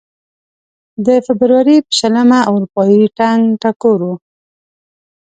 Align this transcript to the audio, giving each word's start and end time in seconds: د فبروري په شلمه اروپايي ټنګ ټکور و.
د 1.05 1.07
فبروري 1.25 1.77
په 1.85 1.91
شلمه 1.99 2.39
اروپايي 2.51 3.03
ټنګ 3.17 3.41
ټکور 3.61 3.99
و. 4.09 4.11